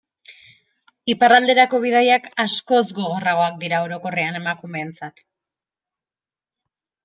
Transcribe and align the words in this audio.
Iparralderako 1.13 1.81
bidaiak 1.83 2.25
askoz 2.45 2.81
gogorragoak 3.01 3.61
dira 3.67 3.85
orokorrean 3.91 4.43
emakumeentzat. 4.43 5.25